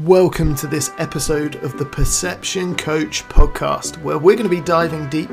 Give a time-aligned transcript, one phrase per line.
[0.00, 5.08] Welcome to this episode of the Perception Coach podcast, where we're going to be diving
[5.08, 5.30] deep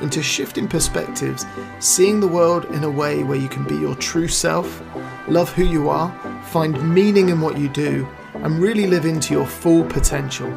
[0.00, 1.44] into shifting perspectives,
[1.80, 4.80] seeing the world in a way where you can be your true self,
[5.26, 6.12] love who you are,
[6.44, 10.48] find meaning in what you do, and really live into your full potential.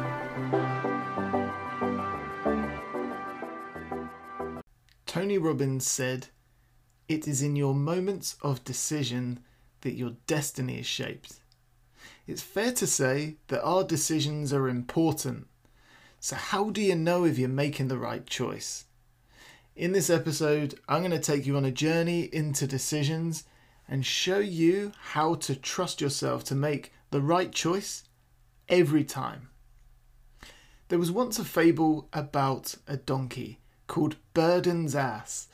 [5.04, 6.28] Tony Robbins said,
[7.08, 9.40] It is in your moments of decision
[9.80, 11.40] that your destiny is shaped.
[12.26, 15.46] It's fair to say that our decisions are important.
[16.20, 18.84] So, how do you know if you're making the right choice?
[19.76, 23.44] In this episode, I'm going to take you on a journey into decisions
[23.88, 28.04] and show you how to trust yourself to make the right choice
[28.68, 29.48] every time.
[30.88, 35.48] There was once a fable about a donkey called Buridan's Ass.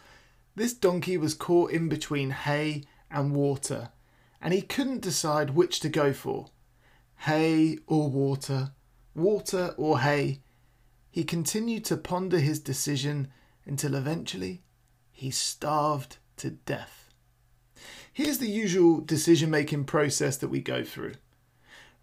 [0.56, 3.90] This donkey was caught in between hay and water,
[4.44, 6.50] and he couldn't decide which to go for
[7.20, 8.72] hay or water,
[9.14, 10.42] water or hay.
[11.10, 13.28] He continued to ponder his decision
[13.64, 14.62] until eventually
[15.10, 17.08] he starved to death.
[18.12, 21.14] Here's the usual decision making process that we go through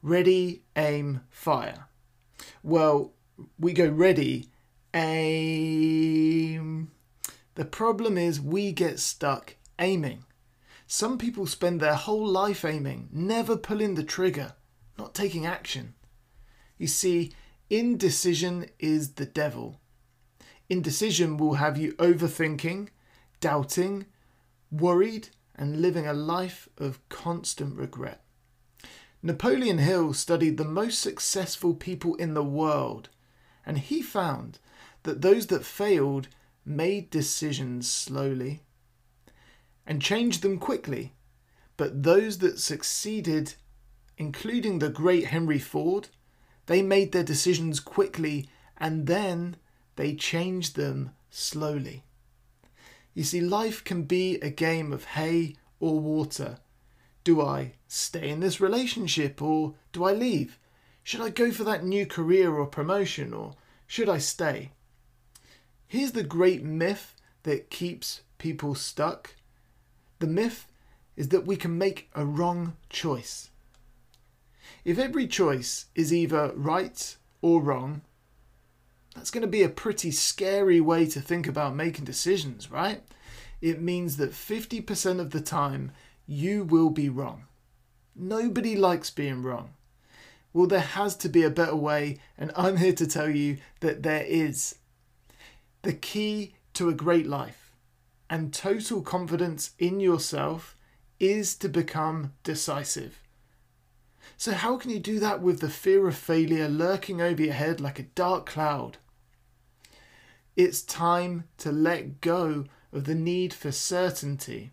[0.02, 1.90] ready, aim, fire.
[2.64, 3.14] Well,
[3.60, 4.50] we go ready,
[4.96, 6.90] aim.
[7.54, 10.26] The problem is we get stuck aiming.
[10.94, 14.56] Some people spend their whole life aiming, never pulling the trigger
[14.98, 15.94] not taking action.
[16.78, 17.32] You see,
[17.70, 19.80] indecision is the devil.
[20.70, 22.90] Indecision will have you overthinking,
[23.40, 24.06] doubting,
[24.70, 28.26] worried, and living a life of constant regret.
[29.24, 33.08] Napoleon Hill studied the most successful people in the world,
[33.66, 34.60] and he found
[35.04, 36.28] that those that failed
[36.66, 38.64] made decisions slowly
[39.86, 41.14] and changed them quickly,
[41.78, 43.56] but those that succeeded
[44.22, 46.10] including the great Henry Ford,
[46.68, 49.56] they made their decisions quickly and then
[49.96, 52.04] they changed them slowly.
[53.16, 56.60] You see, life can be a game of hay or water.
[57.24, 60.60] Do I stay in this relationship or do I leave?
[61.04, 63.56] Should I go for that new career or promotion or
[63.88, 64.72] should I stay?
[65.88, 69.36] Here's the great myth that keeps people stuck.
[70.22, 70.68] The myth
[71.16, 73.50] is that we can make a wrong choice.
[74.86, 78.04] If every choice is either right or wrong,
[79.16, 83.02] that's going to be a pretty scary way to think about making decisions, right?
[83.62, 85.92] It means that 50% of the time
[86.28, 87.46] you will be wrong.
[88.16, 89.74] Nobody likes being wrong.
[90.54, 94.04] Well, there has to be a better way, and I'm here to tell you that
[94.04, 94.76] there is.
[95.82, 97.61] The key to a great life
[98.32, 100.78] and total confidence in yourself
[101.20, 103.22] is to become decisive.
[104.38, 107.82] So, how can you do that with the fear of failure lurking over your head
[107.82, 108.98] like a dark cloud?
[110.56, 114.72] It's time to let go of the need for certainty.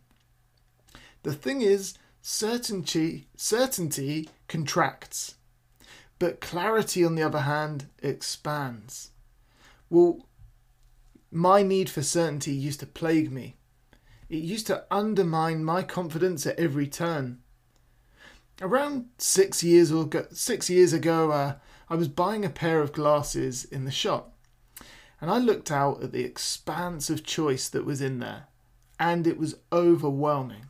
[1.24, 5.34] The thing is, certainty, certainty contracts,
[6.20, 9.10] but clarity, on the other hand, expands.
[9.90, 10.27] Well,
[11.30, 13.56] my need for certainty used to plague me.
[14.28, 17.40] It used to undermine my confidence at every turn
[18.60, 21.54] around six years ago, six years ago, uh,
[21.88, 24.36] I was buying a pair of glasses in the shop,
[25.20, 28.46] and I looked out at the expanse of choice that was in there,
[28.98, 30.66] and it was overwhelming.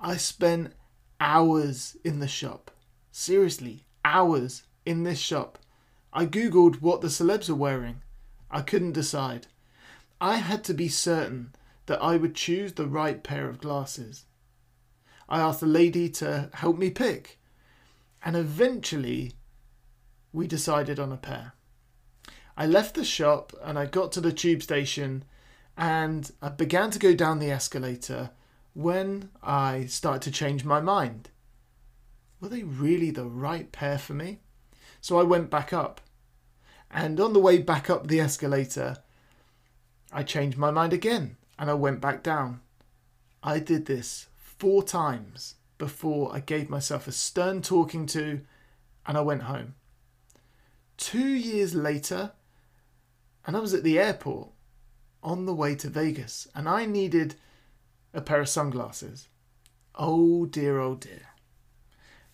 [0.00, 0.72] I spent
[1.20, 2.70] hours in the shop,
[3.10, 5.58] seriously, hours in this shop.
[6.12, 8.02] I googled what the celebs were wearing.
[8.50, 9.48] I couldn't decide.
[10.20, 11.54] I had to be certain
[11.86, 14.24] that I would choose the right pair of glasses.
[15.28, 17.38] I asked the lady to help me pick.
[18.24, 19.34] And eventually,
[20.32, 21.52] we decided on a pair.
[22.56, 25.24] I left the shop and I got to the tube station
[25.76, 28.30] and I began to go down the escalator
[28.72, 31.30] when I started to change my mind.
[32.40, 34.40] Were they really the right pair for me?
[35.00, 36.00] So I went back up.
[36.90, 38.98] And on the way back up the escalator,
[40.12, 42.60] I changed my mind again and I went back down.
[43.42, 48.40] I did this four times before I gave myself a stern talking to
[49.06, 49.74] and I went home.
[50.96, 52.32] Two years later,
[53.46, 54.48] and I was at the airport
[55.22, 57.34] on the way to Vegas and I needed
[58.14, 59.28] a pair of sunglasses.
[59.94, 61.28] Oh dear, oh dear.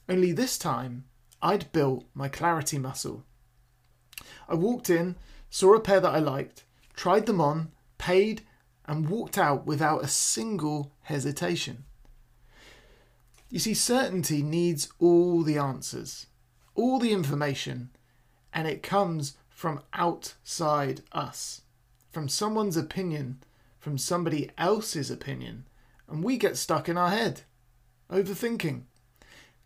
[0.08, 1.04] Only this time,
[1.40, 3.24] I'd built my clarity muscle.
[4.48, 5.16] I walked in,
[5.50, 6.64] saw a pair that I liked,
[7.02, 7.68] tried them on,
[7.98, 8.42] paid,
[8.86, 11.82] and walked out without a single hesitation.
[13.50, 16.26] You see, certainty needs all the answers.
[16.76, 17.90] all the information
[18.52, 21.62] and it comes from outside us,
[22.12, 23.42] from someone's opinion,
[23.80, 25.66] from somebody else's opinion,
[26.08, 27.40] and we get stuck in our head,
[28.12, 28.82] overthinking.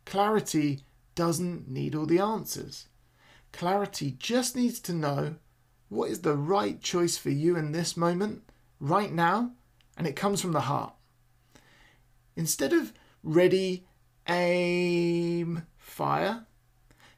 [0.06, 0.80] Clarity
[1.14, 2.88] doesn't need all the answers.
[3.52, 5.34] Clarity just needs to know
[5.88, 8.42] what is the right choice for you in this moment,
[8.80, 9.52] right now,
[9.96, 10.94] and it comes from the heart.
[12.34, 12.92] Instead of
[13.22, 13.86] ready,
[14.28, 16.46] aim, fire,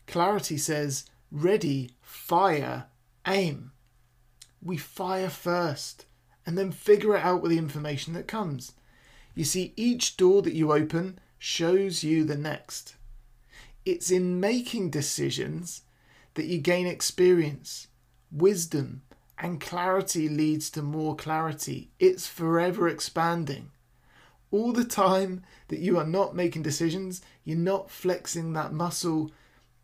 [0.07, 2.87] clarity says ready, fire,
[3.27, 3.73] aim.
[4.63, 6.07] We fire first
[6.47, 8.73] and then figure it out with the information that comes.
[9.35, 12.97] You see, each door that you open shows you the next.
[13.85, 15.83] It's in making decisions
[16.35, 17.88] that you gain experience,
[18.31, 19.03] wisdom,
[19.39, 21.91] and clarity leads to more clarity.
[21.99, 23.71] It's forever expanding.
[24.51, 29.31] All the time that you are not making decisions, you're not flexing that muscle,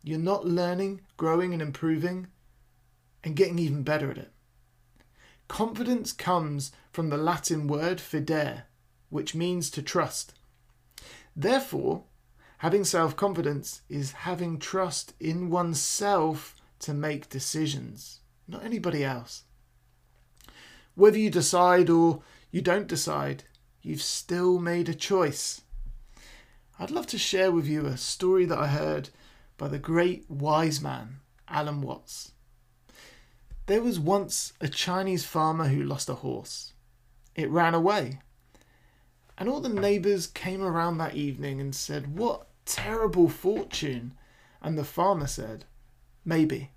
[0.03, 2.29] you're not learning, growing, and improving,
[3.23, 4.33] and getting even better at it.
[5.49, 8.65] Confidence comes from the Latin word fidere,
[9.11, 10.35] which means to trust.
[11.37, 12.05] Therefore,
[12.59, 19.45] having self confidence is having trust in oneself to make decisions, not anybody else.
[20.95, 23.45] Whether you decide or you don't decide,
[23.83, 25.63] you've still made a choice.
[26.79, 29.11] I'd love to share with you a story that I heard
[29.57, 32.33] by the great wise man, Alan Watts.
[33.67, 36.73] There was once a Chinese farmer who lost a horse.
[37.35, 38.21] It ran away.
[39.39, 44.15] And all the neighbours came around that evening and said, What terrible fortune!
[44.63, 45.65] And the farmer said,
[46.25, 46.71] Maybe.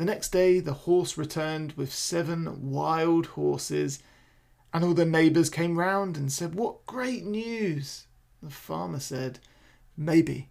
[0.00, 4.02] The next day, the horse returned with seven wild horses,
[4.72, 8.06] and all the neighbours came round and said, What great news!
[8.42, 9.40] The farmer said,
[9.98, 10.48] Maybe.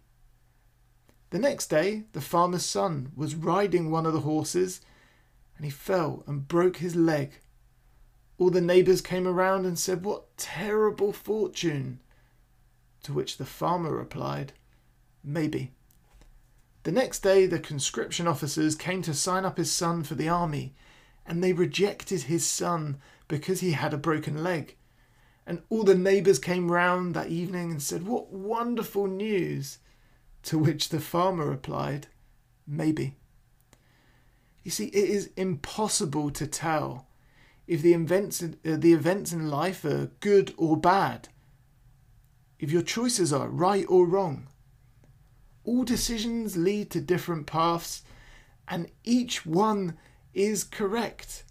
[1.30, 4.82] The next day, the farmer's son was riding one of the horses
[5.56, 7.40] and he fell and broke his leg.
[8.38, 11.98] All the neighbours came around and said, What terrible fortune!
[13.02, 14.52] To which the farmer replied,
[15.24, 15.72] Maybe.
[16.82, 20.74] The next day, the conscription officers came to sign up his son for the army,
[21.26, 22.98] and they rejected his son
[23.28, 24.76] because he had a broken leg.
[25.46, 29.78] And all the neighbours came round that evening and said, What wonderful news!
[30.44, 32.06] To which the farmer replied,
[32.66, 33.16] Maybe.
[34.62, 37.08] You see, it is impossible to tell
[37.66, 41.28] if the events, uh, the events in life are good or bad,
[42.58, 44.48] if your choices are right or wrong.
[45.64, 48.02] All decisions lead to different paths,
[48.68, 49.96] and each one
[50.32, 51.44] is correct.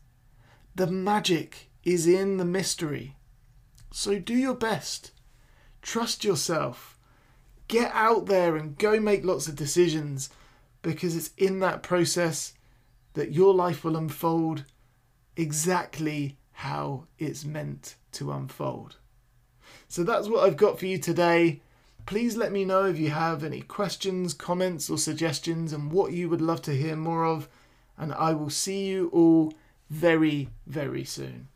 [0.75, 3.15] The magic is in the mystery.
[3.91, 5.11] So do your best.
[5.81, 6.97] Trust yourself.
[7.67, 10.29] Get out there and go make lots of decisions
[10.81, 12.53] because it's in that process
[13.13, 14.65] that your life will unfold
[15.35, 18.97] exactly how it's meant to unfold.
[19.87, 21.61] So that's what I've got for you today.
[22.05, 26.29] Please let me know if you have any questions, comments, or suggestions and what you
[26.29, 27.47] would love to hear more of.
[27.97, 29.53] And I will see you all
[29.89, 31.47] very, very soon.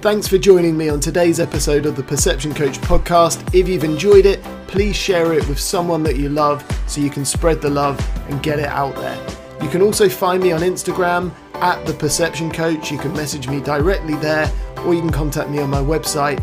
[0.00, 3.54] Thanks for joining me on today's episode of the Perception Coach podcast.
[3.54, 7.24] If you've enjoyed it, please share it with someone that you love so you can
[7.24, 7.98] spread the love
[8.28, 9.18] and get it out there.
[9.62, 12.90] You can also find me on Instagram at The Perception Coach.
[12.90, 16.42] You can message me directly there, or you can contact me on my website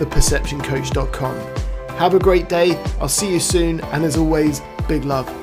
[0.00, 1.96] www.theperceptioncoach.com.
[1.96, 2.82] Have a great day.
[3.00, 5.39] I'll see you soon, and as always, big love.